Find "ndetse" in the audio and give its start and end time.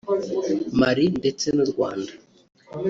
1.19-1.47